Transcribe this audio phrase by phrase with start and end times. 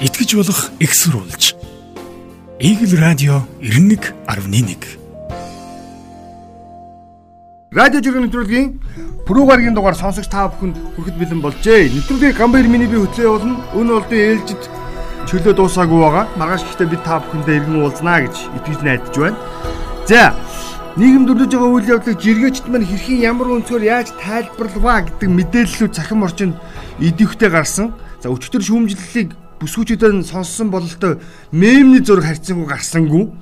[0.00, 1.56] итгэж болох экссурулж.
[2.60, 4.76] Игэл радио 91.1
[7.72, 8.80] Радио жиргэн нэвтрүүлгийн
[9.24, 11.88] Пүрэв гарагийн дугаар сонсогч та бүхэнд хүрэхэд бэлэн болжээ.
[11.96, 13.56] Нэвтрүүлгийн гамбайр миний би хөтлөө болно.
[13.72, 14.62] Өн олдын ээлжид
[15.32, 16.24] чөлөө дуусаагүй байгаа.
[16.36, 19.40] Маргааш гэхдээ бид та бүхэндээ иргэн уулзнаа гэж итгэж найдаж байна.
[20.04, 20.36] За
[20.96, 26.24] Нийгэм дүрлэж байгаа үйл явдлыг жиргээчд маань хэрхэн ямар өнцгөр яаж тайлбарлаваа гэдэг мэдээллүүд цахим
[26.24, 26.56] орчинд
[27.00, 27.92] идэвхтэй гарсан.
[28.24, 31.18] За өчтөр шүүмжлэлийг бүсгүүчүүдэн сонссон бололтой
[31.52, 33.32] мемний зураг харьцангуй гарсангүй.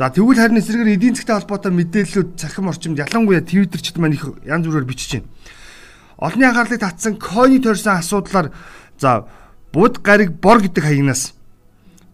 [0.00, 4.64] За тэгвэл харин эсрэгээр эдийн засгийн холбоотой мэдээллүүд цахим орчимд ялангуяа твиттерчд маань их янз
[4.64, 5.28] бүрээр бичиж байна.
[6.16, 8.52] Олонний анхаарлыг татсан койны төрсэн асуудлаар
[8.96, 9.28] за
[9.72, 11.34] буд гариг бор гэдэг хаягнаас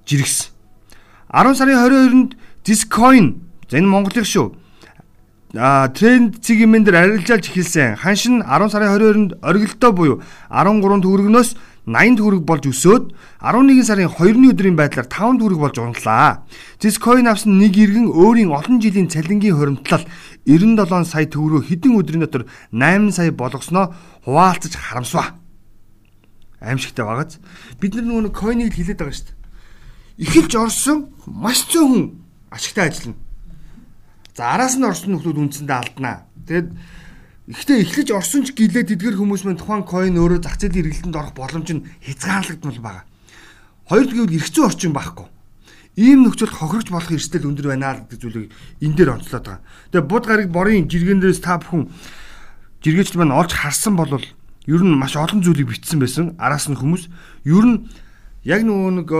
[0.07, 0.51] жиргсэн.
[1.31, 2.31] 10 сарын 22-нд
[2.67, 3.39] Discoin
[3.71, 4.55] за энэ Монголын шүү.
[5.55, 7.97] А тренд цэгийн мен дээр арилжаалж эхэлсэн.
[8.03, 11.51] Ханшин 10 сарын 22-нд оргилдоо буюу 13 төгрөгнөөс
[11.87, 16.43] 80 төгрөг болж өсөөд 11 сарын 2-ны өдрийн байдлаар 5 төгрөг болж унтлаа.
[16.83, 20.03] Zcoin авсан нэг иргэн өөрийн олон жилийн цалингийн хуримтлал
[20.51, 23.95] 97 сая төгрөгөө хэдэн өдрийн дотор 8 сая болгосноо
[24.27, 25.39] хуваалцаж харамсваа.
[26.59, 27.39] Аимшигтай багаз.
[27.79, 30.27] Бид нар нөгөө койныг хилээд байгаа шүү дээ.
[30.27, 30.99] Эхэлж орсон
[31.31, 32.05] маш зөөн хүн
[32.51, 33.21] ашигтай ажиллана.
[34.35, 36.27] За араас нь орсон хүмүүс үндсэндээ алднаа.
[36.51, 36.69] Тэгээд
[37.47, 41.35] Гэхдээ эхлэж орсон ч гэлээд эдгэр хүмүүс маань тухайн койн өөрөө зах зээлийн хэрэглэлтэнд орох
[41.39, 43.05] боломж нь хязгаарлагдмал байгаа.
[43.87, 45.31] Хоёр гэвэл эргэцүү орчин байхгүй.
[45.95, 48.51] Ийм нөхцөлд хохирогч болох эрсдэл өндөр байна гэдэг зүйлийг
[48.83, 49.63] энэ дээр онцлоод байгаа.
[49.95, 51.87] Тэгээ буд гарыг борын жиргэн дээрээс та бүхэн
[52.83, 54.11] жиргээчд маань олж харсан бол
[54.67, 56.35] ер нь маш олон зүйлийг бичсэн байсан.
[56.43, 57.07] Араас нь хүмүүс
[57.47, 57.87] ер нь
[58.43, 59.11] яг нөгөө нэг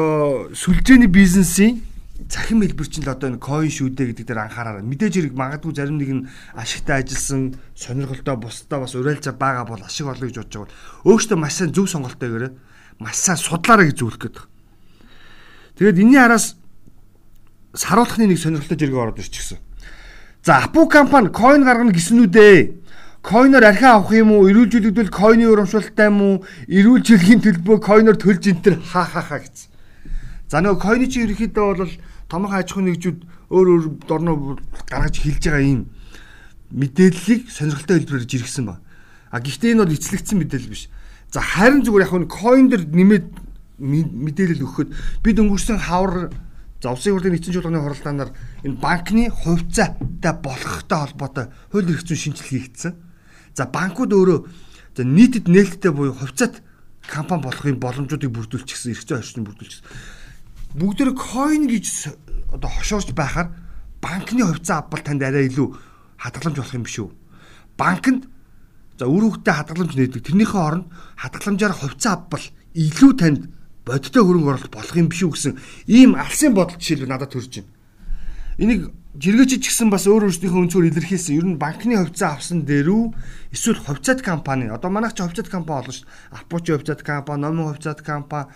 [0.59, 1.79] сүлжээний бизнесийн
[2.29, 4.81] цахим хэлбэр чинь л одоо энэ coin шүү дээ гэдэг дээр анхаараа.
[4.81, 10.09] Мэдээж хэрэг магадгүй зарим нэг нь ашигтай ажилласан сонирхолтой бусдаа бас уриалж байгаа бол ашиг
[10.09, 10.69] олно гэж бодож байгаа
[11.05, 12.53] бол өөртөө маш сайн зөв сонголттой гэрээ
[12.99, 14.49] маш сайн судлаарай гэж зөвлөх байна.
[15.77, 16.57] Тэгээд энэний араас
[17.77, 19.61] саруулхны нэг сонирхолтой зэрэг ороод ирчихсэн.
[20.41, 22.87] За Апу компани coin гаргана гэсэн үдээ.
[23.27, 24.47] Койноор архин авах юм уу?
[24.47, 26.35] Эрүүл жилэгдвэл койны урамшуулттай юм уу?
[26.71, 29.76] Эрүүл жилгийн төлбөө койноор төлж энэ төр ха ха ха гэсэн.
[30.47, 31.95] За нөгөө койны чи ерөөхдөө бол
[32.31, 33.19] томоохон аж ахуйн нэгжүүд
[33.51, 34.55] өөр өөр дорноо
[34.87, 35.91] гаргаж хэлж байгаа юм
[36.71, 38.79] мэдээллийг сонирхолтой хэлбэрээр жиргсэн ба.
[39.35, 40.87] А гэхдээ энэ бол эцлэгдсэн мэдээлэл биш.
[41.35, 43.27] За харин зүгээр яг нь coin дээр нэмээд
[43.83, 44.91] мэдээлэл өгөхөд
[45.27, 46.31] бид өнгөрсөн хавар
[46.79, 48.31] за улсын хурлын эцсийн чуулганы хуралдаанаар
[48.63, 52.95] энэ банкны хувьцаатай болохтой холбоотой хууль эрх зүйн шинжилгээ хийгдсэн.
[53.59, 54.39] За банкуд өөрөө
[54.95, 56.63] за нийтэд нээлттэй буюу хувьцаат
[57.07, 60.16] компани болохын боломжуудыг бүрдүүлчихсэн, эрх зүйн орчныг бүрдүүлчихсэн
[60.77, 62.13] бүгдээр coin гэж
[62.53, 63.49] одоо хошоорч байхаар
[64.05, 65.73] банкны хувьцаа авбал танд арай илүү
[66.21, 67.11] хадгаламж болох юм биш үү?
[67.81, 68.29] Банкнд
[69.01, 70.21] за үр хөвгтөд хадгаламж нээдэг.
[70.21, 72.45] Тэрнийхээ оронд хадгаламжаар хувьцаа авбал
[72.77, 73.41] илүү танд
[73.89, 75.53] бодиттой хөрөнгө оруулалт болох юм биш үү гэсэн
[75.89, 77.73] ийм алсын бодол жишээл надад төрж байна.
[78.61, 81.37] Энийг жиргээчд ч гэсэн бас өөр өөрсдийнхөө өнцгөр илэрхийлсэн.
[81.41, 83.13] Ер нь банкны хувьцаа авсан дээрүү
[83.53, 86.41] эсвэл хувьцаат компани одоо манайх ч хувьцаат компани болно шүү дээ.
[86.41, 88.49] Апочи хувьцаат компани, Номын хувьцаат компани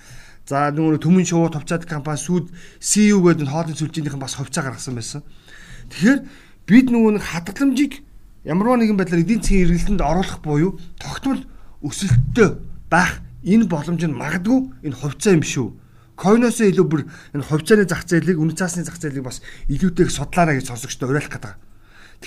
[0.49, 4.95] За нөгөө төмөн шувуу товчаад компани сүйд CU гэдэг нь хоолны сүлжээнийхэн бас хувьцаа гаргасан
[4.97, 5.23] байсан.
[5.91, 6.19] Тэгэхээр
[6.67, 7.93] бид нөгөө нэг хадгаламжийг
[8.45, 11.45] ямарваа нэгэн байдлаар эдийн засгийн эргэлтэнд оруулах буюу тогтмол
[11.85, 12.59] өсөлттэй
[12.91, 15.69] байх энэ боломж нь магадгүй энэ хувьцаа юм шүү.
[16.17, 17.03] Койноос илүү бүр
[17.33, 19.41] энэ хувьцааны зах зээлийг үнэ цаасны зах зээлийг бас
[19.73, 21.70] илүүтэйг судлаарай гэж сонсогчдод уриалах гэдэг.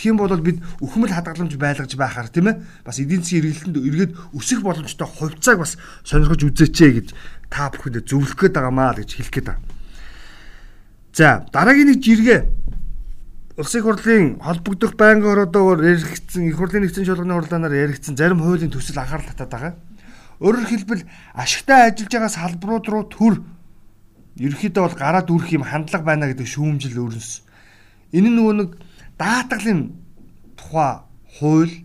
[0.02, 4.60] Юм бол бид өхмөл хадгаламж байлгаж байхаар тийм ээ бас эдийн засгийн эргэлтэнд эргээд өсөх
[4.66, 7.08] боломжтой хувьцааг бас сонирхож үзээч гэж
[7.48, 9.64] та бүхэнд зөвлөх гээд байгаамаа гэж хэлэх гээд байна.
[11.14, 12.42] За дараагийн нэг жиргээ
[13.54, 18.98] Улсын хурлын холбогдох байнгын хородоогоор яригдсан их хурлын нэгдсэн чуулганы хурлаанаар яригдсан зарим хуулийн төсөл
[18.98, 19.74] анхаарал татаад байгаа.
[20.42, 21.06] Өөрөөр хэлбэл
[21.38, 23.36] ашигтай ажиллаж байгаа салбарууд руу төр
[24.42, 27.46] ерөөхдөө бол гараад үрэх юм хандлага байна гэдэг шүүмжил өрнөс.
[28.10, 28.70] Энэ нөгөө нэг
[29.24, 29.82] даатгалын
[30.60, 31.00] тухай
[31.40, 31.76] хууль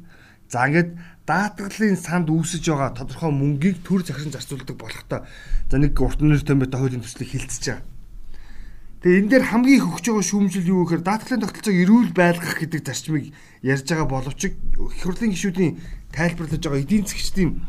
[0.51, 0.91] за ингээд
[1.23, 5.21] даатгалын санд үүсэж байгаа тодорхой мөнгийг төр захиран зарцуулдаг болохтой
[5.71, 7.85] за нэг урт нэр томьёотой хуулийн төслийг хилцэж байгаа.
[8.99, 12.83] Тэгээ энэ дээр хамгийн их өгч байгаа шүүмжил юу гэхээр даатгалын тогтолцоог эрүүл байлгах гэдэг
[12.83, 13.25] зарчмыг
[13.63, 15.73] ярьж байгаа боловч их хурлын гишүүдийн
[16.11, 17.63] тайлбарлаж байгаа эдийн засгчдын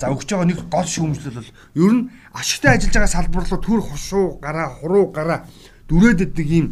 [0.00, 1.52] за өгч байгаа нэг гол шүүмжлэл бол
[1.84, 5.44] ер нь ашигтай ажиллаж байгаа салбар руу төр хушуу гараа хуруу гараа
[5.84, 6.66] дүрээд идэг ийм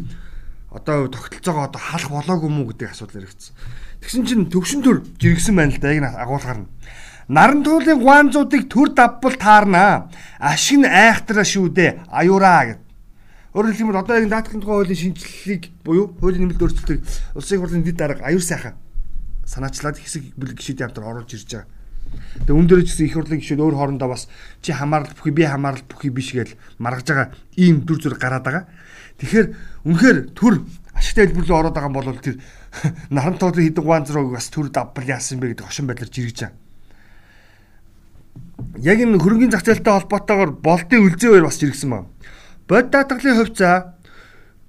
[0.71, 3.55] одоо тогтолцоогоо одоо халах болоогүй мүү гэдэг асуудал яригдсан.
[4.01, 6.69] Тэгсэн чинь төвшин төр жиргсэн байна л да яг агуулгаар нь.
[7.29, 10.09] Наран туулын гуанзуудыг төр давбал таарнаа.
[10.39, 12.05] Ашиг нь айхтраа шүү дээ.
[12.09, 12.81] Аюураа гэд.
[13.53, 17.01] Өөрөөр хэлбэл одоо яг даатгын тухай хуулийн шинжилгээг буюу хуулийн нэмэлт өөрчлөлтийг
[17.33, 18.77] улсын хурлын дэд дарга аюур сайхан
[19.49, 21.69] санаачлаад хэсэг бүлэг гişүүд явдал оруулж ирж байгаа.
[22.45, 24.29] Тэгээ үн дээр ч гэсэн их хурлын гишүүд өөр хоорондоо бас
[24.61, 27.27] чи хамаарал бүхий би хамаарал бүхий биш гэж маргаж байгаа
[27.57, 28.63] ийм дүр зур гараад байгаа.
[29.19, 29.47] Тэгэхээр
[29.83, 30.63] үнэхээр төр
[30.95, 32.39] ашигтай хэлбэрлүү ороод байгаа юм бол тэр
[33.15, 36.51] нарамтууд хідэн гуанз руу бас төр давбал яасан бэ гэдэг хошин байдлаар байгаа.
[38.79, 42.07] Яг энэ хөрөнгөний зах зээлтэй холбоотойгоор болтын үлзээ хоёр бас жиргсэн байна.
[42.67, 43.99] Бод даатгалын хувьцаа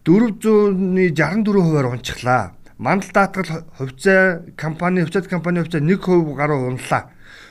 [0.07, 2.55] 464%-аар унчихлаа.
[2.79, 7.11] Мандал даатгал хувьцаа компани хувьцаат компани хувьцаа 1% гаруй унлаа.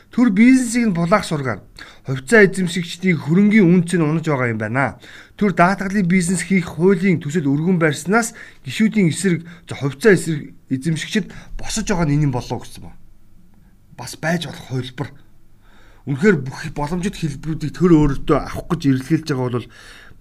[0.10, 1.62] Төр бизнесийг нь булаах сургаар
[2.10, 4.98] хувьцаа эзэмшигчдийн хөрөнгийн үнц нь унаж байгаа юм байна.
[5.38, 8.34] Төр даатгалын бизнес хийх хуулийн төсөл өргөн барьснаас
[8.66, 11.30] гишүүдийн эсрэг хувьцаа эсрэг эзэмшигчд
[11.62, 12.98] босож байгаа нь энэ болов гэсэн ба.
[13.94, 15.10] Бас байж болох хувилбар.
[16.10, 19.70] Үнэхээр бүх боломжит хэлбэрүүдийг төр өөртөө авах гэж эрэлхийлж байгаа бол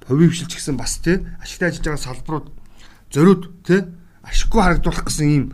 [0.04, 2.46] хувийн хвшилч гэсэн бас тий ашигтай ажиллаж байгаа салбарууд
[3.08, 3.80] зориуд тий
[4.20, 5.44] ашиггүй харагдуулах гэсэн ийм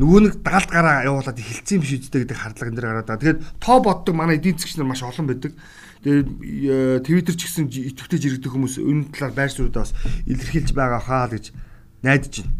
[0.00, 3.20] нөгөө нэг дагалт гараа явуулаад хилцсэн биш үстэй гэдэг хардлага энэ дэр гараад байгаа.
[3.20, 5.52] Тэгэхээр тоо боддог манай эдийн засгч нар маш олон байдаг.
[6.00, 9.92] Тэгээд э, Twitter ч гэсэн идэвхтэй жирэгдэх хүмүүс энэ талаар байр суурьдаа бас
[10.24, 11.52] илэрхийлж байгаа хаа л гэж
[12.00, 12.56] найдаж байна.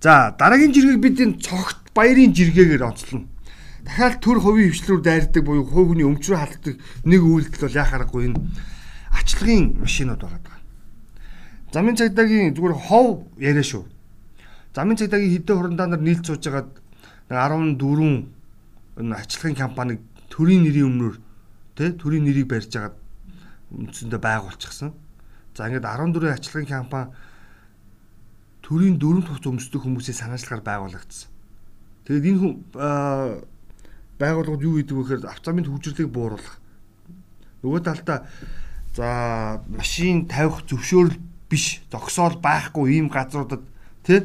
[0.00, 3.28] За дараагийн жиргэг бид энэ цогт баярын жиргээгээр онцлно.
[3.84, 6.74] Дахиад төр хувийн хвшлүүд дайрдаг буюу хувь хүний өмчрөө халддаг
[7.04, 8.40] нэг үйлдэл бол яа харахгүй энэ
[9.12, 10.56] ачлалгын машинууд байгаа.
[11.76, 13.84] Замын цагдаагийн зүгээр хов яриа шүү
[14.76, 16.68] замын цагдаагийн хэдэн хурандаа нар нийлж сууж байгаад
[17.32, 17.80] 14
[19.00, 21.16] энэ ачлахын компаниг төрийн нэрийн өмнөр
[21.80, 22.96] тэ төрийн нэрийг барьж агаад
[23.72, 24.92] үндсэндээ байгуулчихсан.
[25.56, 27.08] За ингээд 14 ачлахын компани
[28.60, 31.32] төрийн дөрөв төвч өмсдөг хүмүүсийн санаачлагаар байгуулагдсан.
[32.04, 32.60] Тэгээд энэ
[34.20, 36.60] байгууллагууд юу гэдэг вэ гэхээр автомобиль хөгжлөлийг бууруулах.
[37.64, 38.28] Нөгөө талдаа
[38.92, 39.08] за
[39.72, 41.16] машин тавих зөвшөөрөл
[41.48, 43.64] биш зогсоол байхгүй ийм газруудад
[44.04, 44.20] тий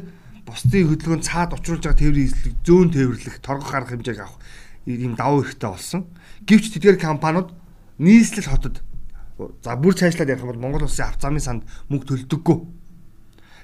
[0.46, 4.38] бусдын хөдөлгөөнд цаад учруулж байгаа тээврийн эзлэг зөөн тээвэрлэх торгох арга хэмжээг авах
[4.86, 6.02] ийм давуу эрхтэй болсон.
[6.46, 7.54] Гэвч тэдгээр компаниуд
[7.98, 8.82] нийслэл хотод
[9.62, 12.58] за бүр цаашлаад ярих юм бол Монгол улсын авто замын санд мөнгө төлдөггүй.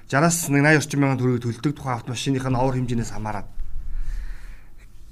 [0.09, 3.47] 60-аас 80 орчим мянган төгрөгийг төлдөг тухайн автомашиных нь овор хэмжээнээс хамаарат.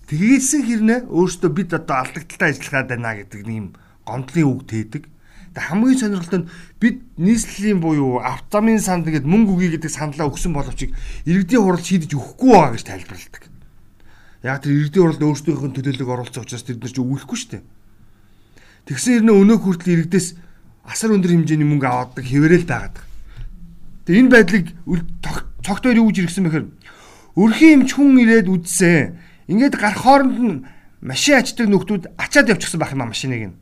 [0.07, 3.65] Тэгээсэн хэрнээ өөрөөсөө бид одоо алдагдaltaй ажиллахад байна гэдэг нэм
[4.07, 5.03] гомдлын үг тээдэг.
[5.61, 6.49] Хамгийн сонирхолтой нь
[6.79, 10.89] бид нийслэлийн буюу автомын санд гэдэг мөнгө өгье гэдэг саналаа өгсөн боловч
[11.25, 13.43] иргэдийн хурал шийдэж өгөхгүй байгаа гэж тайлбарладаг.
[14.45, 17.63] Яг тэр иргэдийн хуралд өөрсдийнх нь төлөөлөг оруулсан учраас тэд нар ч өгөхгүй шүү дээ.
[18.87, 20.27] Тэгсэн хэрнээ өнөө хүртэл иргэдээс
[20.87, 22.95] асар өндөр хэмжээний мөнгө аваадаг хэвээрэл байгаад.
[24.07, 24.65] Тэг энэ байдлыг
[25.67, 26.65] цогтойр юу гэж иргсэн бэхээр
[27.35, 29.19] өрхийн эмч хүн ирээд үдсэн.
[29.51, 30.63] Ингээд гарах хооронд нь
[31.03, 33.55] машин ачдаг нөхдүүд ачаад явчихсан байх юм а машиныг нь.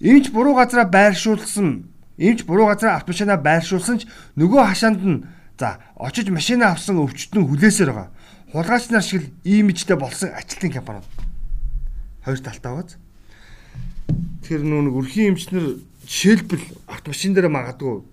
[0.00, 1.90] Эмч буруу газараа байршуулсан.
[2.18, 5.24] Эмч буруу газараа автомашинаа байршуулсан ч нөгөө хашаанд нь
[5.58, 8.10] за очиж машинаа авсан өвчтөн хүлээсээр байгаа.
[8.52, 11.06] Хулгайч нар шиг имижтэй болсон ачлалтын компаниуд.
[12.24, 12.96] Хоёр талтай бааз.
[14.42, 18.04] Тэгэхээр нүүн өрхийн эмчнэр жишээлбэл автомашин дээр магадгүй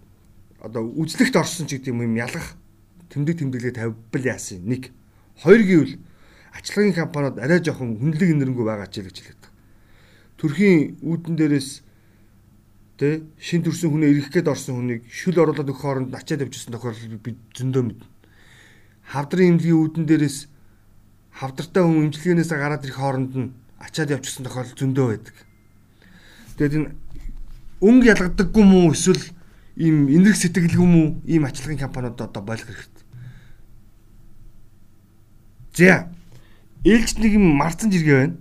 [0.61, 2.55] одоо үзлэгт орсон ч гэдэг юм ялгах
[3.11, 4.93] тэмдэг тэмдэглээ тавьбал яасан нэг
[5.43, 5.93] хоёр гэвэл
[6.55, 9.50] ачлалын компаниуд арай жоохон хүнлэг нэрнгүй байгаа ч гэж хэлээд
[10.41, 11.69] төрхийн үүдэн дээрээс
[12.97, 17.21] тэ шин төрсэн хүнээ ирэх гээд орсон хүнийг шүл оруулаад өгөх хооронд ачаад явжсэн тохиолдол
[17.21, 18.05] бид зөндөө мэднэ.
[19.13, 20.37] Хавдрын имлэгийн үүдэн дээрээс
[21.37, 25.35] хавдартай хүн имчилгээнээс гараад ирэх хооронд нь ачаад явжсэн тохиолдол зөндөө байдаг.
[26.57, 26.89] Тэгээд энэ
[27.85, 29.23] өнгө ялгадаггүй мүү эсвэл
[29.77, 33.05] ийм энерги сэтгэлгүй мүү ийм ачлагын компаниуд одоо болох хэрэгтэй.
[35.77, 36.09] За
[36.85, 38.37] ээлж нэг юм марцсан жиргээ байна.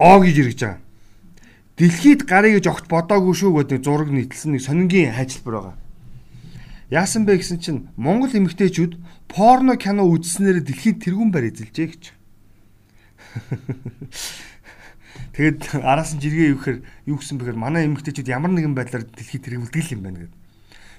[0.00, 0.80] О гэж иргэж байгаа.
[1.76, 5.76] Дэлхийд гарыг гэж огт бодоогүй шүү гэдэг зураг нийтлсэн нэг сонингийн хайчилбар байгаа.
[6.88, 8.96] Яасан бэ гэсэн чинь Монгол эмэгтэйчүүд
[9.28, 12.02] порно кино үзснээр дэлхийд тэргүүн барь эзэлжээ гэж.
[15.36, 19.52] Тэгэд араас нь жиргээ юу гэхээр юу гэсэн бэхээр манай эмэгтэйчүүд ямар нэгэн байдлаар дэлхийд
[19.52, 20.32] тэргүүлдэг юм байна гэдэг.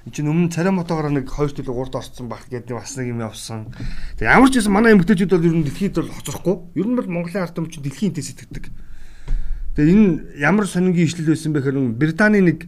[0.05, 3.25] Энд чинь өмнө царай мотогоор нэг 2 төлөв 3-д орцсон баг гэдэг бас нэг юм
[3.25, 3.73] явсан.
[4.17, 6.55] Тэг ямар ч байсан манай эмэгтэйчүүд бол ер нь дэлхийд бол хоцрохгүй.
[6.77, 8.90] Ер нь бол Монголын ард түмч дэлхийн интэ сэтгэдэг.
[9.75, 10.07] Тэгээ энэ
[10.43, 12.67] ямар сонингийн ишлэл байсан бэ гэхээр Британий нэг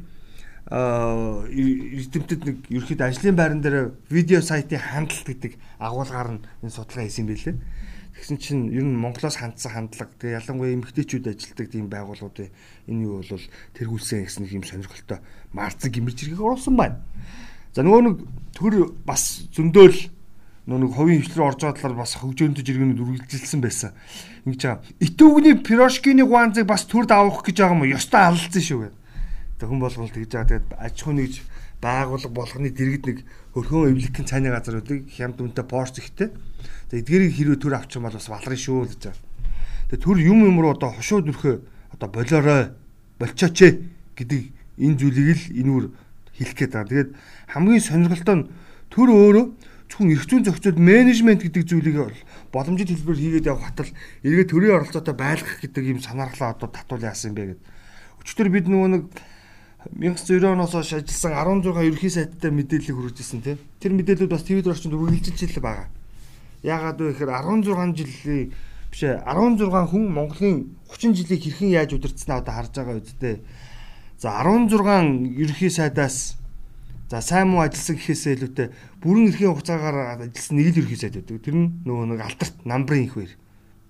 [0.71, 7.27] эрдэмтэд нэг ерөөхдөө ажлын байран дээр видео сайтын хандлт гэдэг агуулгаар нь энэ судалгаа хийсэн
[7.27, 7.59] байлээ.
[8.15, 12.55] Тэгсэн чинь ер нь Монголоос хандсан хандлага тэгээ ялангуяа эмэгтэйчүүд ажилдаг тийм байгууллагуудын
[12.87, 13.45] энэ юу бол
[13.75, 15.19] тэргүүлсэн гэсэн юм сонирхолтой
[15.51, 17.03] марцэг гимэрч иргэг оруулсан байна.
[17.75, 18.17] За нөгөө нэг
[18.55, 20.12] төр бас зөндөөл
[20.67, 23.91] нэг хувийн хвшлэр орж байгаа талаар бас хөгжөөндөж иргэнүүд үргэлжилсэн байсан.
[24.47, 24.79] Ингэж байгаа.
[25.03, 27.91] Итүүгний пирожкины гуанзыг бас төрд авах гэж байгаа юм уу?
[27.91, 28.99] Ёстой алдсан шүү гэдэг.
[29.59, 30.47] Тэг хүн болгол тэгж байгаа.
[30.47, 31.35] Тэгээд аж ахуй нэгж
[31.83, 33.17] байгуулга болгоны дэргэд нэг
[33.51, 36.31] хөрхөн эвлэхин цайны газар үүдэг хямд үнэтэй порц ихтэй.
[36.31, 39.19] Тэгээд эдгэрийг хэрвээ төр авчих юм бол бас балрын шүү л гэж байгаа.
[39.91, 41.55] Тэгээ төр юм юм руу одоо хошууд өрхөө
[41.91, 42.63] одоо болоорой
[43.19, 43.59] болчооч
[44.15, 44.41] гэдэг
[44.79, 45.85] энэ зүйлийг л энүүр
[46.39, 46.87] хэлэх гээд байгаа.
[46.87, 47.11] Тэгээд
[47.51, 48.47] хамгийн сонирхолтой нь
[48.87, 49.45] төр өөрөө
[49.89, 51.97] зөвхөн эрх зүйн зохицууд менежмент гэдэг зүйлийг
[52.53, 53.91] боломжит хэлбэрээр хийгээд явах хатал
[54.23, 57.63] эргээ төрийн оролцоотой байлгах гэдэг юм санаархлаа одоо татуул яасан юм бэ гэдэг.
[58.23, 59.03] Өчтөр бид нөгөө нэг
[59.91, 63.59] 1990 оноос хойш ажилласан 16 ерхий сайттай мэдээлэл хүргэжсэн тийм.
[63.83, 65.91] Тэр мэдээлэлүүд бас телевиз орчинд үргэлжилж байгаа.
[66.63, 68.55] Яагаад вэ гэхээр 16 жилийн
[68.87, 73.35] биш ээ 16 хүн Монголын 30 жилийг хэрхэн яаж удирдсанаа одоо харж байгаа үсттэй.
[74.15, 76.39] За 16 ерхий сайдаас
[77.09, 78.67] за сайн муу ажилласан гэхээсээ илүүтэй
[79.01, 81.41] бүрэн эрхийн хугацаагаар ажилласан нэг л ерхий сайд байдаг.
[81.43, 83.33] Тэр нь нөгөө нэг алдарт намбрын их бэр.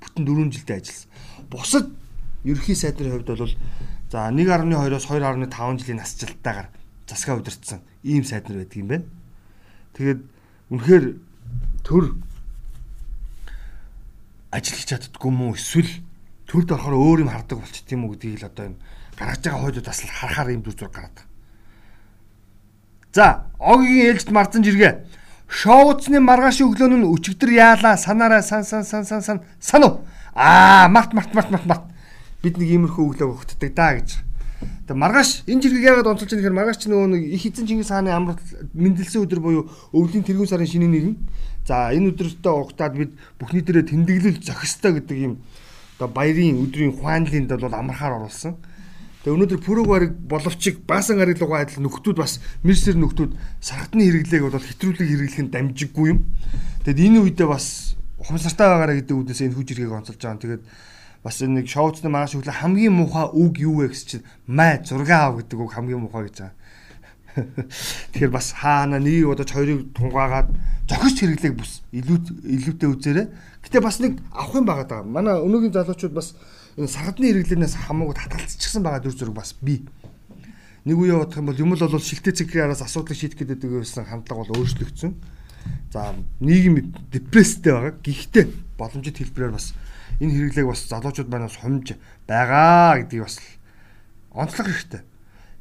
[0.01, 1.10] Бүтэн 4 жилдээ ажилласан.
[1.51, 1.88] Бусад
[2.43, 3.55] ерхий сайдны хувьд бол
[4.13, 6.70] За 1.2-оос 2.5 жилийн насжилттайгаар
[7.10, 9.10] засгаа удирдсан ийм сайд нар байдаг юм байна.
[9.98, 10.22] Тэгээд
[10.70, 11.05] үнэхээр
[11.82, 12.05] төр
[14.53, 15.89] ажил хийж чаддгүй мүү эсвэл
[16.46, 18.77] төрд орохоор өөр юм хардаг болчих тийм үү гэдгийг л одоо энэ
[19.17, 21.33] гаргаж байгаа хойдууд бас харахаар юм дүр зураг гараад байгаа.
[23.13, 25.05] За, Огийн ээлжид марцан жиргээ.
[25.46, 30.01] Шоуцны маргааш өглөө нь өчигдөр яалаа санаараа сан сан сан сан сан санав.
[30.34, 31.86] Аа, март март март март март
[32.41, 34.17] бид нэг иймэрхүү өглөө өгтдөг даа гэж.
[34.89, 37.93] Тэгээ маргааш энэ жиргэг яагаад онцолж байгаа гэхээр маргааш ч нөгөө нэг их эзэн Чингис
[37.93, 38.41] хааны амралт
[38.74, 41.15] мэндэлсэн өдөр буюу өвлийн тэргүүн сарын шинэ нэгэн.
[41.70, 45.34] За энэ өдөртөө угтаад бид бүхний дээрээ тэмдэглэл зохистой гэдэг юм
[46.01, 48.58] одоо баярын өдрийн хуанлинд бол амархаар оруулсан.
[49.24, 53.32] Тэгээ өнөөдөр пүрэг барыг боловчиг баасан гариг руу адил нөхдүүд бас мэрсэр нөхдүүд
[53.63, 56.27] сархтны хэрэглээг бол хэтрүүлэг хэрэглэх нь дамжиггүй юм.
[56.84, 60.44] Тэгэд энэ үедээ бас ухамсартай байгаараа гэдэг үднээс энэ хэрэгийг онцолж байгаа.
[60.44, 60.63] Тэгээд
[61.24, 65.39] бас нэг шоуцны маш өглөө хамгийн муухай үг юу вэ гэж чинь май 6 аав
[65.39, 66.56] гэдэг үг хамгийн муухай гэж байгаа.
[68.12, 70.51] Тэгэхээр бас хаана нэг удаж хоёрыг тунгаагаад
[70.92, 73.27] зохисч хэрэглээг бүс илүү илүүтэй үзээрэй.
[73.63, 75.01] Гэтэ бас нэг авах юм байгаа даа.
[75.08, 76.36] Манай өнөөгийн залуучууд бас
[76.77, 79.86] энэ саргадны хэрэглэнээс хамаагүй татгалцчихсан байгаа дүр зураг бас бий.
[80.86, 84.10] Нэг үе явах юм бол юм л бол шилтэй цэгийн араас асуудлыг шийдэх гэдэг байсан
[84.10, 85.13] хандлага бол өөрчлөгдсөн.
[85.94, 87.94] За нийгэм депресстэй байгаа.
[88.01, 89.77] Гэхдээ боломжит хэлбэрээр бас
[90.20, 91.96] энэ хэрэглээг бас залуучууд манаас хомж
[92.27, 93.38] байгаа гэдгийг бас
[94.34, 95.01] онцлох хэрэгтэй.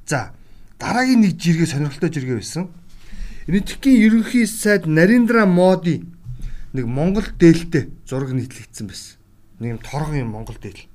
[0.08, 0.32] За
[0.80, 2.72] дараагийн нэг жиргээ сонирхолтой жиргээ байсан.
[3.46, 6.02] Энэтхэгийн ерөнхий сайд Нариндра Моди
[6.72, 9.20] нэг Монгол дээлтэй зураг нийтлэгдсэн байсан.
[9.60, 10.88] Нэг юм торгон юм Монгол дээл.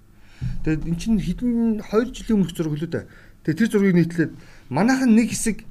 [0.63, 3.05] Тэгээд эн чинь хэдэн 2 жилийн өмнөх зураг лөө дээ.
[3.43, 4.31] Тэгээд тэр зургийг нийтлээд
[4.69, 5.65] манайхан нэг хэсэг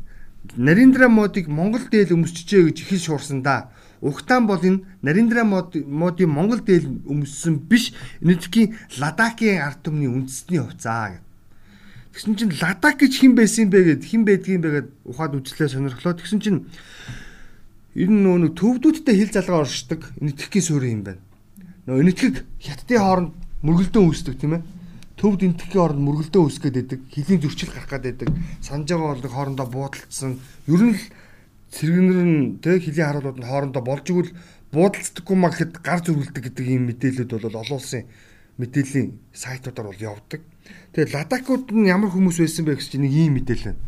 [0.57, 3.71] Нариндра Модиг Монгол дээл өмсчихээ гэж ихэл шуурсан да.
[4.01, 7.93] Угтаан бол энэ Нариндра Моди Монгол дээл өмссөн биш.
[8.21, 11.23] Энэтхгийн Ладакийн ард түмний үндэсний хувцаа гэв.
[12.13, 16.15] Тэгсэн чинь Ладак гэж хэн байсан бэ гэд хэн байдгийм бэ гэд ухаад үзлээ сонирхлоо.
[16.17, 16.65] Тэгсэн чинь
[17.97, 21.23] ер нь нөө төвдүүдтэй хил залгаа оршдог энэтхгийн суурин юм байна.
[21.89, 23.33] Нөө энэтхэг хятадын хооронд
[23.67, 24.63] мөргөлдөн үүсдэг тийм ээ
[25.17, 28.29] төвд энтхийн оронд мөргөлдөө үсгээд байдаг, хилийн зөрчил гарах гээд байдаг,
[28.61, 30.37] санаж байгаа бол хоорондоо буудалцсан.
[30.69, 31.03] Ер нь л
[31.73, 34.37] цэргэнэр нь тэг хилийн харуулууд нь хоорондоо болж игэл
[34.77, 38.05] буудалцдаггүй маа гэхэд гар зөрүүлдэг гэдэг ийм мэдээлэлүүд бол олон улсын
[38.61, 40.41] мэдээллийн сайтуудаар бол явдаг.
[40.93, 43.81] Тэгээ ладакууд нь ямар хүмүүс байсан бэ гэж чинь нэг ийм мэдээлэл байна.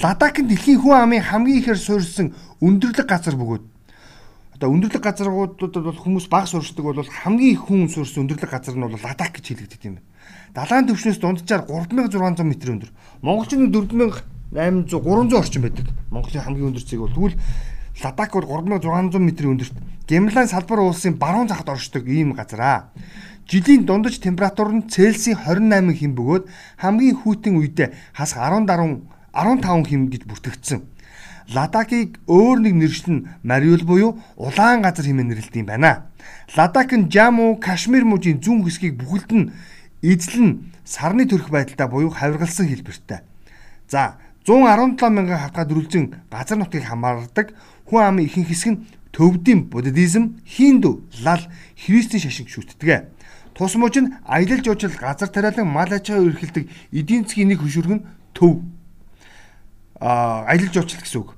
[0.00, 2.32] Ладак нь дэлхийн хүн амын хамгийн ихээр суурьсан
[2.64, 3.64] өндөрлөг газар бөгөөд
[4.54, 8.86] одоо өндөрлөг газруудад бол хүмүүс баг суурьшдаг бол хамгийн их хүн суурьсан өндөрлөг газар нь
[8.86, 10.06] бол ладак гэж хэлэгдэв юм байна.
[10.54, 12.90] Далайн төвшнөөс дунджаар 3600 м өндөр.
[13.22, 14.22] Монголчин 4000
[14.54, 15.86] 800 300 орчим байдаг.
[16.14, 17.36] Монголын хамгийн өндөр цэг бол тэгвэл
[18.02, 22.80] Ладак бол 3600 м өндөрт Гимлайн салбар уулсын баруун захад оршдог ийм газар аа.
[23.48, 26.44] Жилийн дундаж температур нь Цельсийн 28 хэм бөгөөд
[26.78, 30.80] хамгийн хүйтэн үедээ хас 10 даруй 15 хэм гэж бүртгэгдсэн.
[31.52, 36.08] Ладакийг өөр нэг нэршил нь Мариул буюу улаан газар хэмээн нэрлэдэг юм байна.
[36.56, 39.50] Ладак нь Жаму, Кашмир мужийн зүүн хэсгийг бүхэлд нь
[40.00, 43.20] эзлэн сарны төрх байдалтай буюу хавиргалсан хэлбэртэй.
[43.88, 44.16] За
[44.48, 47.52] 117 мянган хавтгад үргэлжин газар нутгийг хамаардаг
[47.88, 48.82] хүн амын ихэнх хэсэг нь
[49.12, 51.40] төвдийн буддизм, хинду, лал,
[51.76, 53.08] христийн шашин шүтдэг.
[53.54, 58.04] Тус нь аялал жуулчлал газар тариалан мал аж ахуй эрхэлдэг эдийн засгийн нэг хөшүүрэг нь
[58.34, 58.60] төв.
[60.04, 61.32] Аялал жуулчлал гэсэн үг.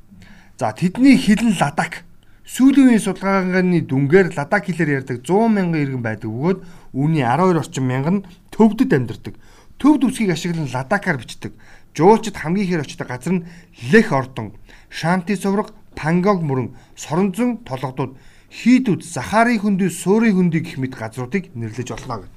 [0.58, 2.02] За тэдний хилэн ладак
[2.42, 7.86] сүүлийн үеийн судалгааны дүнгээр ладак хэлээр ярьдаг 100 мянган иргэн байдаг бөгөөд үүний 12 орчим
[7.86, 9.34] мянган нь төвдөд амьдардаг.
[9.78, 11.52] Төвд үсгийг ашиглан ладакаар бичдэг.
[11.94, 13.46] Жуулчд хамгийн ихээр очдог газар нь
[13.92, 14.58] Лех ордон,
[14.90, 18.18] Шанти сувраг, Пангог мөрөн, Соронзон толгодууд,
[18.50, 22.30] Хийдүүд, Захари хөндий, Суурийн хөндий гэх мэт газруудыг нэрлэж олно гэв.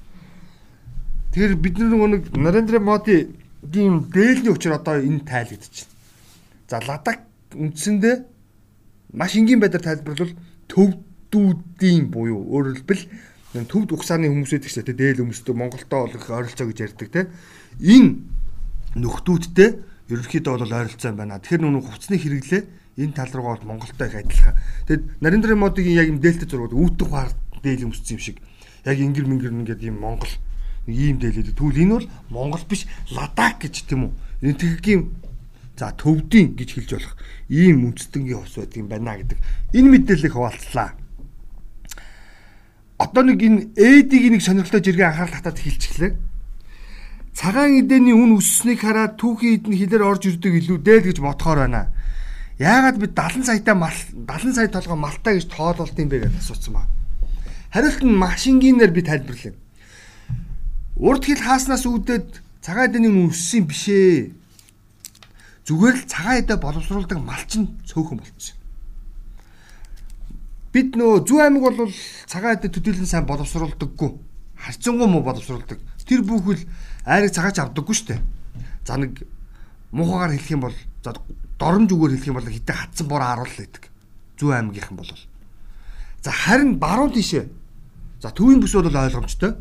[1.32, 5.99] Тэгэхээр бид нөгөө нэг Нарендра Моди ийм дээлний учраас одоо энэ тайлэгдчихэв.
[6.70, 8.14] За Ладак үндсэндээ
[9.18, 10.38] маш энгийн байдлаар тайлбарлавал
[10.70, 13.04] төвдүүдийн буюу өөрөөр хэлбэл
[13.66, 17.26] төвд ухсааны хүмүүсээ тэгсэ тэ дээл хүмүүстэй Монголтой бол их ойролцоо гэж ярьдаг те.
[17.82, 18.22] Энэ
[19.02, 19.70] нөхдүүдтэй
[20.14, 21.42] ерөнхийдөө бол ойролцоо байна.
[21.42, 22.62] Тэгэхээр нүг хувцсны хэрэглээ
[23.02, 24.54] энэ тал руугаа бол Монголтой их адилхан.
[24.86, 27.34] Тэгэд Нарендра модын яг юм дээлтэй зургууд үүдэх хаар
[27.66, 28.38] дээл өмссөн юм шиг.
[28.86, 30.30] Яг ингэр мингэр ингээд юм Монгол
[30.86, 34.12] ийм дээлээд тэгвэл энэ бол Монгол биш Ладак гэж тийм үү.
[34.46, 35.02] Энэ тэгхийн
[35.80, 37.16] за төвдийн гэж хэлж болох
[37.48, 39.38] ийм үндэстэнгийн хос байдаг юм байна гэдэг.
[39.72, 41.00] Энэ мэдээллийг хуваалцлаа
[43.00, 46.12] одоо нэг энэ ээдийг нэг сонирхолтой жиргээ анхаарал татаад хэлчихлээ.
[47.32, 51.64] Цагаан эдэний үн өсснийг хараад түүхийн эдэн хилээр орж ирдэг илүү дээ л гэж бодохоор
[51.64, 51.88] байна.
[52.60, 56.76] Яагаад бид 70 саятай мал 70 сая толгой малтаа гэж тоололт юм бэ гэж асуусан
[56.76, 56.84] ба.
[57.72, 59.56] Хариулт нь машингийнээр би тайлбарлая.
[61.00, 62.28] Урд хил хааснаас үүдээд
[62.60, 64.36] цагаан эдэний үн өссөн биш ээ.
[65.70, 68.60] Зүгээр л цагаан эдэ боловсруулдаг малчин цөөхөн болчихсон
[70.72, 71.94] бид нөө зүү аймаг бол
[72.30, 74.10] цагаан эдэ төдийлөн сайн боловсруулдаггүй.
[74.54, 75.82] Харцангуй муу боловсруулдаг.
[76.06, 76.62] Тэр бүхэл
[77.06, 78.20] айрыг цагаач авдаггүй шүү дээ.
[78.86, 79.26] За нэг
[79.90, 81.14] муухагаар хэлэх юм бол за
[81.58, 83.90] доромж үгээр хэлэх юм бол хитэ хатсан бор харуул байдаг.
[84.38, 85.10] Зүү аймагийнхан бол.
[86.22, 87.50] За харин баруун тишээ.
[88.22, 89.58] За төвийн бүс бол ойлгомжтой.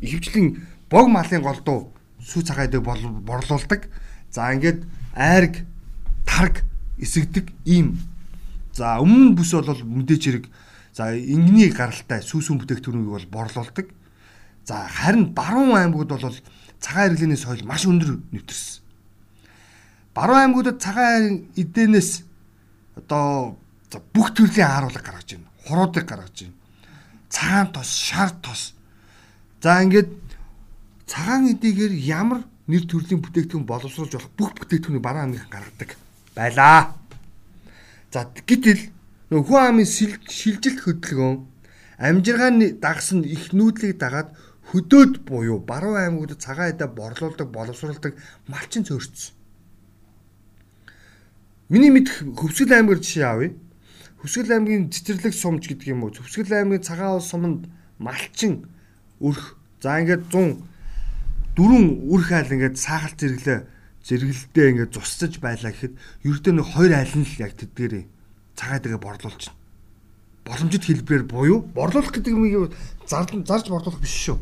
[0.00, 1.92] Ихэвчлэн бог малын голдуу
[2.24, 3.84] сүү цагаан эдэг борлуулдаг.
[4.32, 4.80] За ингээд
[5.18, 5.66] айрг
[6.24, 6.62] тарг
[7.02, 7.98] эсэгдэг ийм
[8.78, 10.44] За өмнө бүс бол мэдээч хэрэг
[10.94, 13.90] за ингэний гаралтай сүүсүүн бүтээгдэхүүнийг бол борлуулдаг.
[14.62, 16.38] За харин баруун аймагуд бол
[16.78, 18.78] цагаан хэрэглээний соёл маш өндөр нэвтэрсэн.
[20.14, 22.22] Баруун аймагуудад цагаан эдэнээс
[23.02, 23.58] одоо
[24.14, 25.50] бүх төрлийн ааруулга гаргаж байна.
[25.66, 26.54] Хуруудыг гаргаж байна.
[27.34, 28.78] Цагаан тос, шар тос.
[29.58, 30.14] За ингээд
[31.10, 35.90] цагаан эдийгээр ямар нэр төрлийн бүтээгдэхүүн боловсруулж болох бүх бүтээгдэхүүнийг баруун аймгийн гаргадаг
[36.36, 36.94] байлаа.
[38.12, 38.92] За гэтэл
[39.32, 41.36] нөх хүн амын шилжилт хөдөлгөөн
[41.98, 44.36] амжиргааны дагсан их нүүдлийг дагаад
[44.68, 48.14] хөдөөд буюу баруун аймагуудад цагаан эдэ борлуулдаг боловсруулдаг
[48.52, 49.32] малчин цөөрцсөн.
[51.72, 53.52] Миний мэдх Хөвсгөл аймгаар жишээ авъя.
[54.20, 56.12] Хөвсгөл аймгийн цэцэрлэг сумж гэдэг юм уу?
[56.12, 58.68] Хөвсгөл аймгийн цагаан ус суманд малчин
[59.20, 59.56] өрх.
[59.80, 60.67] За ингээд 100
[61.58, 63.60] дөрвөн үрх айл ингээд саахалт зэрэглээ
[64.06, 68.04] зэрэгэлдээ ингээд зусцаж байлаа гэхэд ердөө нэг хоёр аль нь л яг тэдгээрээ
[68.54, 69.58] цагаад тэгээ борлуулж байна.
[70.46, 72.70] Боломжит хэлбэрээр буюу борлуулах гэдэг юм
[73.10, 74.38] зарж зарж борлуулах биш шүү.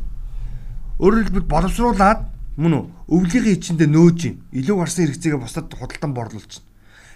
[1.00, 2.20] Өөрөөр хэлбэл боловсруулад
[2.60, 4.36] мөн үү өвлөгийн ичэндээ нөөж юм.
[4.52, 6.68] Илүү гарсан хэрэгцээгээ бусдад худалдан борлуулж байна.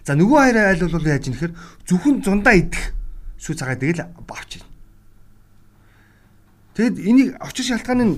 [0.04, 1.52] За нөгөө хоёр айл бол яаж юм нэхэр
[1.84, 2.96] зөвхөн зундаа идэх
[3.36, 4.68] сүү цагаа тэгэл авч байна.
[6.76, 8.16] Тэгэд энийг очир шалтгааны нь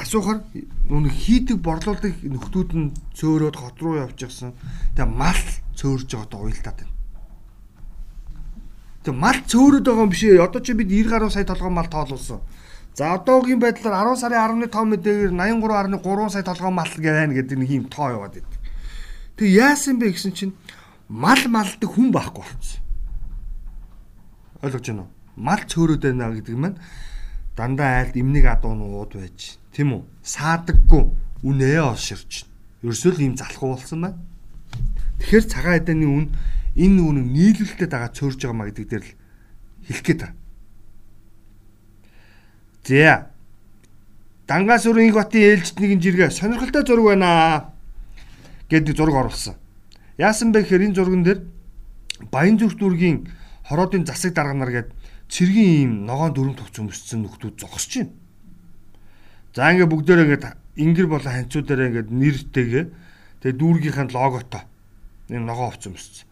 [0.00, 0.40] асуухаар
[0.88, 4.56] нүг хийдэг борлуулдаг нөхдүүд нь цөөрөөд хот руу явж гисэн.
[4.96, 5.40] Тэгээ мал
[5.76, 6.94] цөөрж байгаа одоо уйлдаад байна.
[9.04, 10.40] Тэгээ мал цөөрөд байгаа юм биш ээ.
[10.40, 12.40] Одоо чи бид 90 гаруй сая толгой мал тоолуулсан.
[12.96, 17.84] За одоогийн байдлаар 10 сарын 15 мэдээгээр 83.3 сая толгой мал гэнэ гэдэг нэг юм
[17.92, 18.50] тоо яваад байд.
[19.36, 20.56] Тэгээ яасан бэ гэсэн чинь
[21.08, 22.80] мал малдаг хүн байхгүй болсон.
[24.64, 25.12] Ойлгож байна уу?
[25.36, 26.76] Мал цөөрөд байна гэдэг нь
[27.56, 31.02] дандаа айлд эмнийг адуу нууд байж тийм үү саадаггүй
[31.46, 32.44] үнээ олширч
[32.82, 34.18] ерөөсөө л ийм залхуу болсон байна.
[35.20, 36.26] Тэгэхээр цагаан эдэний үн
[36.76, 39.12] энэ үнэн нийлүүлэлтэд байгаа цөөрж байгаа маа гэдэг дээр л
[39.86, 40.36] хэлэх гээд байна.
[42.84, 43.30] За.
[44.48, 47.30] Дангаас өрийн хотын ээлжид нэгэн жиргээ сонирхолтой зураг байна
[48.66, 49.54] гэдэг зураг оруулсан.
[50.18, 51.40] Яасан бэ гэхээр энэ зурган дээр
[52.28, 53.30] Баян зүрх дүүргийн
[53.64, 54.88] хороодын засаг дарганаар гээд
[55.30, 58.12] цэргийн ийм ногоон дөрөв төвч өмссөн нөхдүүд зогсож байна.
[59.54, 60.44] За ингээ бүгдээрээ ингээд
[60.78, 62.84] ингэр болон ханцуудаараа ингээд нэртэйгээ
[63.42, 64.62] тэгээ дүүргийнхаа логотой
[65.26, 66.26] энэ ногоо овц өмссөн.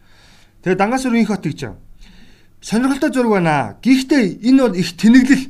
[0.63, 1.75] Тэгээ дангаас инх хот гэж юм.
[2.61, 3.75] Сонирхолтой зураг байна.
[3.83, 5.45] Гэхдээ энэ бол их тэнэглэл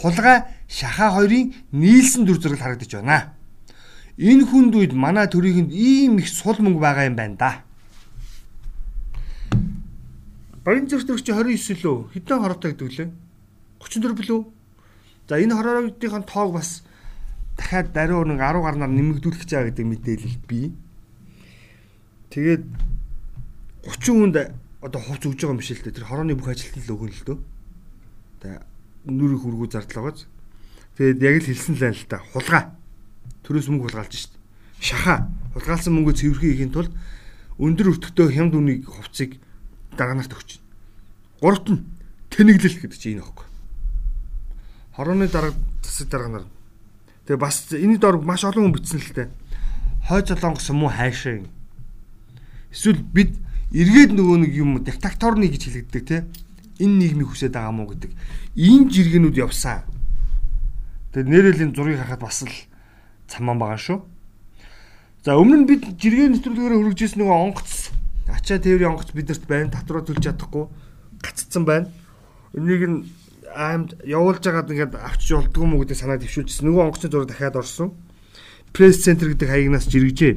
[0.00, 0.38] хулгай
[0.68, 3.32] шахаа хоёрын нийлсэн дүр зураг харагдаж байна.
[4.16, 7.52] Энэ хүнд үед манай төрийнхэнд ийм их сул мөнгө байгаа юм байна да.
[10.64, 13.10] Баян зөвчтөрч 29 лөө хэдэн хороотой гэдэг лээ?
[13.84, 14.40] 34 билүү?
[15.28, 16.84] За энэ хороотын тоог бас
[17.56, 20.72] дахиад даруй нэг 10 гарнаар нэмэгдүүлэх байгаа гэдэг мэдээлэл бий.
[22.30, 22.64] Тэгээд
[23.86, 24.36] 30 хүнд
[24.84, 25.96] одоо хувц өгж байгаа юм шиг л дээ.
[26.02, 27.38] Тэр хорооны бүх ажилтнал л өгөн л дөө.
[28.42, 28.60] Тэгээ
[29.08, 30.18] нүрийн хүргүү зардлагаж.
[30.98, 32.18] Тэгээд яг л хэлсэн л байна л та.
[32.34, 32.64] Хулгай.
[33.46, 34.32] Төрөөс мөнгө хулгайлж шít.
[34.80, 35.30] Шаха.
[35.54, 36.92] Хулгайлсан мөнгөө цэвэрхий хийхин тулд
[37.58, 39.38] өндөр өртөгтэй хямд үнийг хувцыг
[39.94, 40.58] дараа нарт өгч.
[41.38, 41.86] Гуравт нь
[42.34, 43.46] тэнэглэл гэдэг чинь энэ аахгүй.
[44.98, 46.44] Хорооны дарга засаг дарга нар.
[47.24, 49.28] Тэгээ бас энэ дор маш олон хүн бичсэн л дээ.
[50.08, 51.40] Хой золонгос юм уу хайшаа.
[52.68, 53.32] Эсвэл бид
[53.72, 56.28] эргээд нөгөө нэг юм диктаторны гэж хэлэгддэг те.
[56.76, 58.12] Энэ нийгмийг хүсэж байгаа мó гэдэг.
[58.58, 59.88] Энэ жиргэнүүд явсан.
[61.16, 62.52] Тэгээд нэрэл энэ зургийг харахад бас л
[63.30, 63.98] цамаан байгаа шүү.
[65.24, 67.72] За өмнө нь бид жиргээ нэвтрүүлгээр хөргөжсэн нөгөө онгоц
[68.28, 69.72] ачаа тээврийн онгоц бидэрт байна.
[69.72, 70.68] Татруу төлж чадахгүй
[71.24, 71.88] гаццсан байна.
[72.52, 72.98] Энийг нь
[73.54, 76.66] аймд явуулж байгаад ингээд авчиж болдгоо мó гэдэг санаа дэвшүүлчихсэн.
[76.66, 77.94] Нөгөө онгоцны зураг дахиад орсон.
[78.74, 80.34] Пресс центр гэдэг хаягнаас жиргэжээ.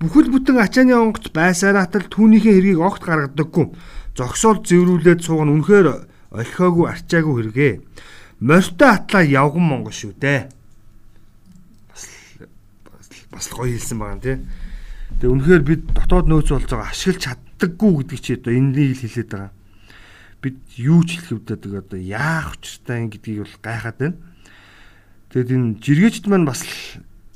[0.00, 3.66] Бүхэл бүтэн ачааны онгоц байсаратал түүнийхээ хэргийг огт гаргадаггүй.
[4.16, 5.86] Зогсоол зэврүүлээд сууган үнэхээр
[6.32, 7.72] олхиогүй арчаагүй хэрэгээ.
[8.40, 10.48] Морьтой атлаа явган монгол шүү дээ.
[11.92, 12.04] Бас
[13.32, 14.36] бас гоё хэлсэн байгаа юм тий.
[15.20, 19.30] Тэгээ үнэхээр бид дотоод нөөц болж байгаа ашиглаж чаддаггүй гэдэг чи одоо энийг л хэлээд
[19.32, 19.52] байгаа
[20.46, 24.16] бид юу ч хэлэх өвдөд одоо яах учиртай юм гэдгийг бол гайхаад байна.
[25.34, 26.62] Тэгэд энэ жиргээчд маань бас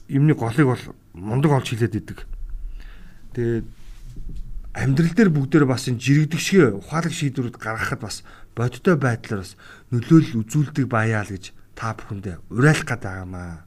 [0.07, 0.85] юмны голыг бол
[1.19, 2.19] мундаг олж хилээд идэг.
[3.35, 3.67] Тэгээд
[4.79, 8.23] амьдрал дээр бүгдээр бас энэ жирэгдэг шиг ухаалаг шийдвэрүүд гаргахад бас
[8.55, 9.59] бодиттой байдлаар бас
[9.91, 13.67] нөлөөлөл үзүүлдэг баяа л гэж та бүхэндээ уриалах гээд байгаамаа.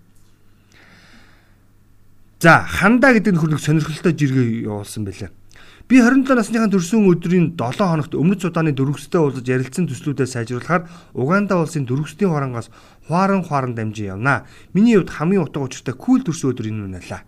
[2.40, 5.32] За хандаа гэдэг нөхөр нэг сонирхолтой жиргээ явуулсан байлаа.
[5.88, 11.60] Би 27 насныхаа төрсөн өдрийн 7 хоногт өмнөд Судааны дөрвөстэй уулзаж ярилцсан төслүүдээ сайжруулахаар Уганда
[11.60, 12.72] улсын дөрвөстийн хорангоос
[13.08, 14.48] хуаран хуаран дамжин явнаа.
[14.72, 17.22] Миний хувьд хамгийн утга учиртай кул төрсөн өдөр энэ үнэлээ.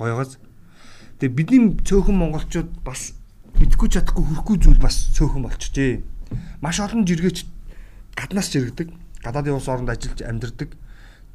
[0.00, 0.40] Гоёгоос.
[1.20, 3.14] Тэгээ бидний цөөхөн монголчууд бас
[3.60, 6.02] мэдгүй чадахгүй хөрөхгүй зүйл бас цөөхөн болчихжээ.
[6.64, 7.46] Маш олон жиргээч
[8.16, 8.90] гаднаас жиргдэг.
[9.22, 10.74] Гадаадын улс оронд ажиллаж амьдардаг.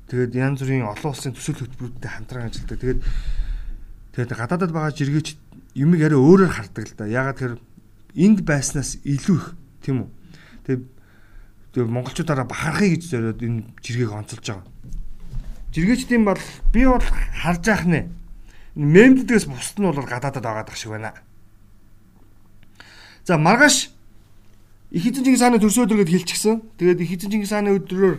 [0.10, 2.78] Тэгээд янз бүрийн олон улсын төсөл хөтөлбөрүүдтэй хамтран ажилладаг.
[2.82, 3.00] Тэгээд
[4.18, 5.28] тэгээд гадаадад байгаа жиргээч
[5.76, 7.06] юмыг арай өөрөөр хардаг л да.
[7.06, 7.54] Ягаад тэр
[8.16, 9.48] энд байснаас илүү их
[9.84, 10.10] тийм үү.
[11.74, 14.66] Тэгээ монголчуудаараа бахархыг гэж зориод энэ жиргэг онцолж байгаа.
[15.70, 16.42] Жиргээчдийн бол
[16.74, 18.10] би бол харж яах нэ.
[18.74, 21.14] Мемддгээс бусд нь бол гадаадад байгаад ах шиг байна.
[23.22, 23.94] За маргааш
[24.90, 26.62] их эзэн Чингис хааны төрсөн өдөр гэд хэлчихсэн.
[26.82, 28.18] Тэгээд их эзэн Чингис хааны өдрөөр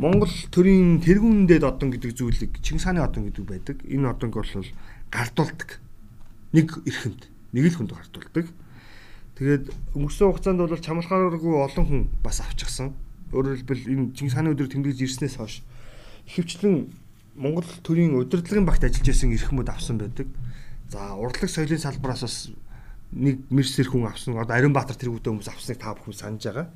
[0.00, 3.76] Монгол төрийн тэргүүндэд одон гэдэг зүйлийг Чингис хааны одон гэдэг байдаг.
[3.84, 4.48] Энэ одонг бол
[5.12, 5.76] гардуулдаг
[6.52, 8.46] нэг эрхэнд нэг л хүнд гартуулдаг.
[9.36, 9.64] Тэгээд
[9.96, 12.92] өнгөрсөн хугацаанд бол чамлахааргүй олон хүн бас авчихсан.
[13.32, 15.64] Өөрөөр хэлбэл энэ Чингис хааны өдөр тэмдэглэж ирснээс хойш
[16.28, 16.92] ихэвчлэн
[17.36, 20.28] Монгол төрийн удирдлагын багт ажиллаж байсан эрхмүүд авсан байдаг.
[20.92, 22.36] За урлаг соёлын салбараас бас
[23.12, 24.36] нэг мэрсэр хүн авсан.
[24.36, 26.68] Одоо Ариун Баатар тэргүүтэй хүмүүс авсныг та бүхэн санаж байгаа.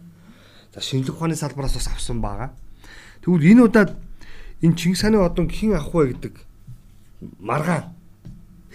[0.73, 2.57] За шинжлэх ухааны салбараас бас авсан байгаа.
[3.21, 3.93] Тэгвэл энэ удаад
[4.65, 6.35] энэ Чингис хааны одон хэн авах вэ гэдэг
[7.41, 7.93] маргаан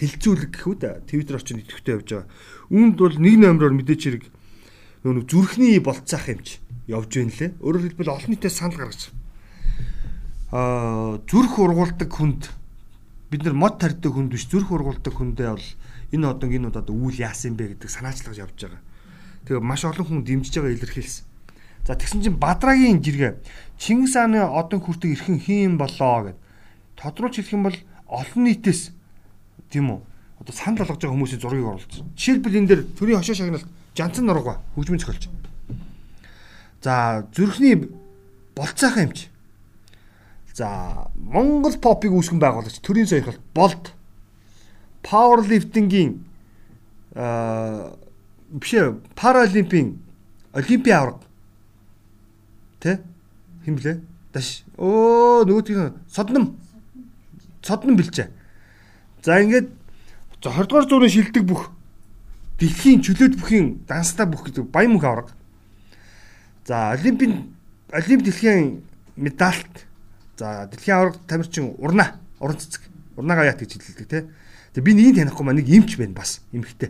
[0.02, 2.28] хилцүүлэг гэхүүд Twitter орчинд идэвхтэй явж байгаа.
[2.74, 4.24] Үүнд бол нэг номероор мэдээч хэрэг
[5.06, 6.58] нөгөө зүрхний болцсах юмч
[6.90, 7.52] явж байна лээ.
[7.62, 9.14] Өөрөөр хэлбэл олон нийтэд санал гаргаж
[10.52, 12.52] аа зүрх ургуулдаг хүнд
[13.32, 15.70] бид нар мод тарьдаг хүнд биш зүрх ургуулдаг хүндээ бол
[16.12, 18.82] энэ одон энэ удаад үйл яасан бэ гэдэг санаачлагж явж байгаа.
[19.48, 21.24] Тэгээ маш олон хүн дэмжиж байгаа илэрхийлсэн.
[21.88, 23.40] За тэгсэн чинь Бадрагийн жиргээ
[23.80, 26.38] Чингис хааны одон хүртэг эрхэн хийн болоо гэд
[27.00, 27.78] тодруулж хэлэх юм бол
[28.12, 28.92] олон нийтээс
[29.72, 30.00] тийм үү?
[30.44, 32.12] Одоо санал болгож байгаа хүмүүсийн зургийг оруулсан.
[32.20, 35.30] Жишээлбэл энэ дээр төрийн хошоо шагналт жанцан нурга хөгжмөн цохилж.
[36.84, 37.90] За зүрхний
[38.56, 39.30] болцаахан юмч.
[40.54, 43.96] За Монгол попыг үүсгэн байгуулагч төрийн сойрхолт болд
[45.04, 46.26] пауэрлифтингийн
[47.16, 47.96] аа
[48.52, 50.00] бишээ паралимпийн
[50.54, 51.20] олимпийн авраг
[52.80, 53.00] тэ
[53.66, 54.02] хэм блэ
[54.34, 56.58] даш өө нөгөөдгийн содном
[57.64, 58.28] содном бэлчээ
[59.22, 59.70] За ингээд
[60.42, 61.70] 20 дугаар зууны шилдэг бүх
[62.58, 65.30] дэлхийн чөлөөт бүхийн данстай бүх гэдэг баян мөнх авраг.
[66.66, 67.54] За олимпийн
[67.94, 68.82] олимп дэлхийн
[69.16, 69.86] медальт
[70.38, 72.82] за дэлхийн авраг тамирчин урна уран цэцэг
[73.16, 74.26] урнаа гаят гэж хэлдэг те.
[74.74, 76.90] Тэгээ би нэг танихгүй маа нэг эмч байна бас эмхтэй.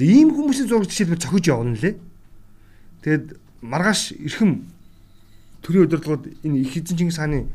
[0.00, 2.00] За ийм хүмүүсийн зураг жишээлбэл цохиж явна лээ.
[3.04, 4.64] Тэгэд маргааш эрхэм
[5.60, 7.52] төрийн удирдлагууд энэ их эзэн Чингис хааны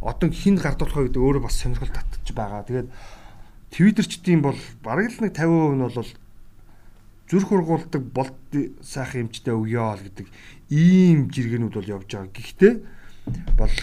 [0.00, 2.62] одоо хинд гардуулах вэ гэдэг өөрөө бас сонирхол татчих байгаа.
[2.64, 2.88] Тэгээд
[3.74, 6.10] твиттерчдийн бол бараг л нэг 50% нь бол
[7.28, 8.40] зүрх ургуулдаг болт
[8.80, 10.26] сайхан эмчтэй өгөө л гэдэг
[10.72, 12.32] ийм жиргэнүүд бол явж байгаа.
[12.32, 12.74] Гэхдээ
[13.58, 13.74] бол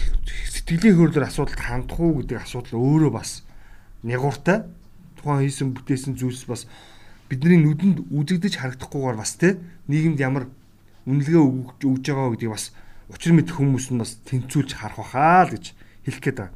[0.50, 3.46] сэтгэлийн хөөрлөөр асуудалд хандах уу гэдэг асуудал өөрөө бас
[4.02, 4.66] нягууртай.
[5.20, 6.66] Тухайн хийсэн бүтээсэн зүйлс бас
[7.30, 10.50] бидний нүдэнд үзэгдэж харагдахгүйгээр бас те нийгэмд ямар
[11.06, 12.74] үнэлгээ өгж өгж байгаа гэдгийг бас
[13.10, 15.66] учир мэд хүмүүс нь бас тэнцүүлж харах байхаа л гэж
[16.06, 16.54] хэлэх гээд байна.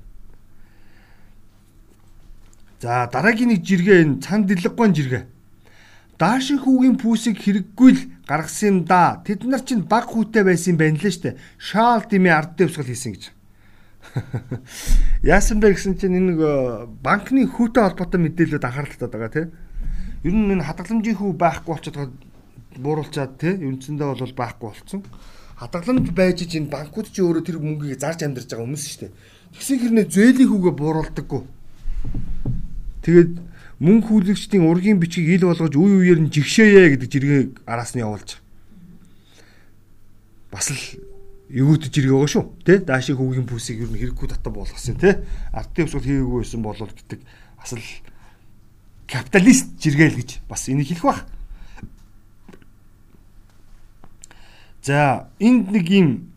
[2.81, 5.25] За дараагийн нэг жиргээ энэ цан дэлгэггүй жиргээ.
[6.17, 9.21] Даашин хүүгийн пүүсийг хэрэггүй л гаргасан юм да.
[9.21, 11.37] Тэд нар чинь баг хүүтэй байсан байна лээ штэ.
[11.61, 13.25] Шаал димээ ард дэвсгэл хийсэн гэж.
[15.25, 16.41] Яасан бэ гэсэн чинь энэ нэг
[17.05, 19.49] банкны хүүтэй холбоотой мэдээлэлд анхаарал татаад байгаа тийм.
[20.25, 22.13] Ер нь энэ хадгаламжийн хүү байхгүй болчиход
[22.81, 23.77] бууруулчаад тийм.
[23.77, 25.01] Үндсэндээ бол байхгүй болцсон.
[25.61, 29.13] хадгаламж байж энэ банкуд чи өөрөө тэр мөнгийг зарж амьдарч байгаа хүмүүс дээ.
[29.55, 31.43] Тэгсэн хэрнээ зөөлийг хүүгээ бууруулдаггүй.
[33.03, 33.33] Тэгээд
[33.81, 38.39] мөнгө хүлэгчдийн ургийн бичгийг ил болгож үе үеэр нь жигшээе гэдэг жиргээ араас нь явуулж.
[40.53, 40.83] Бас л
[41.51, 42.45] эвгүүтэж ирэх байгаа шүү.
[42.63, 45.27] Тэ даашийн хүүгийн бүсийг ер нь хэрэггүй татан болгосон тэ.
[45.51, 47.21] Ардын өвсгөл хийгээгүй байсан болол гэдэг
[47.59, 47.83] бас л
[49.11, 51.27] капиталист жиргээл гэж бас энийг хэлэх бах.
[54.87, 56.31] За энд нэг юм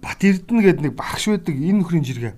[0.00, 2.34] Бат Эрдэнэ гэдэг нэг багш байдаг энэ нөхрийн жиргээ.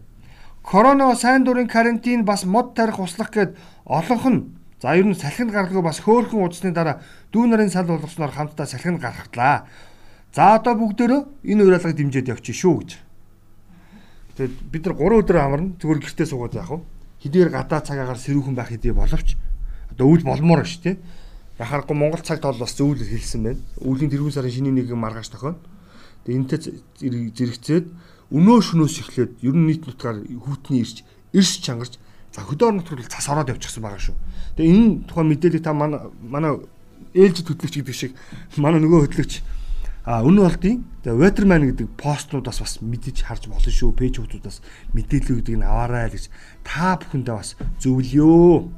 [0.63, 4.41] Корона сайн дурын карантин бас мод тарих услах гэд олонх нь
[4.83, 7.01] за ер нь салхинд гаргалгүй бас хөөхөн удасны дараа
[7.33, 9.67] дүү нарын сал болгосноор хамтдаа салхинд гаргахлаа.
[10.35, 12.91] За одоо бүгдөө энэ уриалгыг дэмжиж явчих шүү гэж.
[14.37, 16.79] Тэгээд бид нар 3 өдөр амарна зүгээр гэртээ суугаад яах вэ?
[17.25, 19.35] Хэдийгээр гадаа цагаагаар сэрүүхэн байх хэдий боловч
[19.91, 20.97] одоо үйл болмоор шүү дээ.
[21.59, 23.59] Яхахгүй Монгол цаг тоол бас зөвлөл хэлсэн байна.
[23.83, 25.59] Өвлийн тэргүүн сарын шинийн нэгэн маргааш тохино.
[26.29, 27.87] Энэтэй зэрэгцээд
[28.29, 31.01] өнөө шөнөөс эхлээд ер нь нийт нутгаар хүүтний ирж
[31.33, 31.97] эрс чангарч
[32.33, 34.17] за хөдөө орон нутгаар цас ороод явчихсан байгаа шүү.
[34.61, 36.53] Тэгээ энэ тухайн мэдээлэл та манай манай
[37.17, 38.13] ээлжид хөтлөгч гэдэг шиг
[38.61, 39.41] манай нөгөө хөтлөгч
[40.09, 43.93] а өнөө болдیں۔ Тэгээ Waterman гэдэг постнуудаас бас мэдэж харж болно шүү.
[43.93, 44.59] Пэйжүүдээс
[44.97, 46.33] мэдээлэл өгдөг нь аваарай гэж
[46.65, 48.69] та бүхэндээ бас зөвлөё.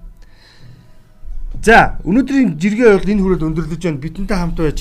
[1.63, 4.03] За өнөөдрийн жиргээ бол энэ хүрээд өндөрлөж байна.
[4.03, 4.79] Бидэнтэй хамт байж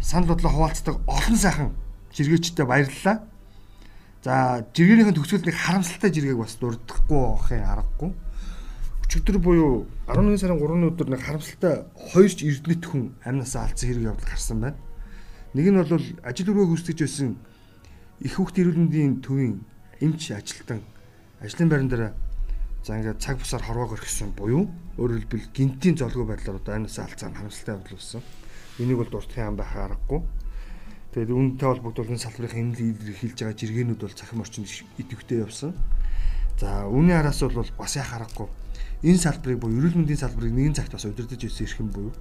[0.00, 1.72] санал бодлоо хуваалцдаг олон сайхан
[2.14, 3.26] жиргээчтэй баярлалаа.
[4.24, 8.10] За жиргэнийхэн төгсгөл нэг харамсалтай жиргээг бас дурдахгүй байхын аргагүй.
[9.06, 14.08] Өчигдөр буюу 11 сарын 3-ны өдөр нэг харамсалтай хоёр ч эрдэнэт хүн амнасаа алдсан хэрэг
[14.12, 14.78] явдал гарсан байна.
[15.54, 17.36] Нэг нь бол ажил өрөө гүйцэтгэж байсан
[18.20, 19.64] их хүүхд эрүүл мэндийн төвийн
[20.04, 20.84] эмч ажилтан
[21.40, 22.12] ажлын байран дээр
[22.84, 24.64] За ингээд цаг бусаар хорвоог орхисон буюу
[24.96, 28.22] өөрөөр хэлбэл гинтийн золгүй байдлаар одоо анаас алцаа харамсалтай байдал болсон.
[28.80, 30.24] Энийг бол дуртахын ам байх аргагүй.
[31.10, 35.74] Тэгээд үүнтэй холбогдуулан салбарын хэмнэл хэлж байгаа жиргэнүүд бол цахим орчинд идэвхтэй явсан.
[36.60, 38.46] За үүний араас бол бас яах аргагүй.
[39.02, 42.14] Энэ салбарыг буюу эрүүл мэндийн салбарыг нэгэн цагт бас удирдах ирсэн эрх юм буюу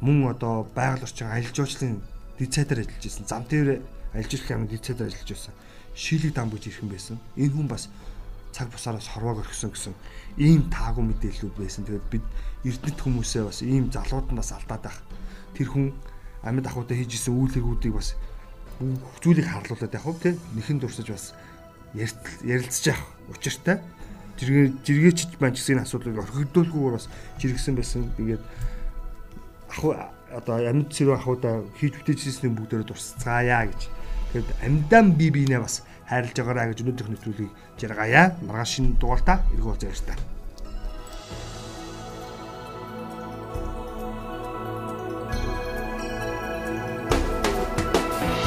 [0.00, 2.00] мөн одоо байгаль орчин аялал жуулчлалын
[2.38, 3.24] дэд цайдаар ажиллаж байсан.
[3.28, 3.68] Зам дээр
[4.12, 5.54] аялал жуулчлалын яамны дэд цайдаар ажиллаж байсан.
[5.94, 7.16] Шилэг дамбуж ирхэн байсан.
[7.36, 7.88] Энэ хүн бас
[8.52, 9.94] цаг бусаараас хорвоог орхисон гэсэн
[10.40, 11.84] ийм таагүй мэдээллүүд байсан.
[11.84, 12.24] Тэгээд бид
[12.64, 14.98] эрдэнэт хүмүүсээ бас ийм залууд нь бас алдаад байх.
[15.52, 15.86] Тэр хүн
[16.42, 18.16] амьд ахуйдаа хийж исэн үйл хэргүүдийг бас
[18.80, 21.26] хөвцүүлийг харлуулад явах тийм нэхэн дурсаж бас
[21.94, 23.80] ярилцж явах учиртай.
[24.40, 28.08] Жиргээ жиргээчж ч гэсэн асуудлыг орхигдуулгүйгээр бас жиргсэн байсан.
[28.16, 28.40] Тэгээд
[29.68, 29.92] ахуй
[30.32, 33.82] одоо амьд цэрэг ахуйдаа хийж бүтээжсэн бүгдээрээ дурсацгаая гэж.
[34.32, 38.32] Тэгээд амьдаан бие биенээ бас хайрлаж байгаарай гэж өнөөдрийнх нэвтрүүлгийг жаргая.
[38.48, 40.39] Маргааш шинэ дугаартаа ирэх болж байгаа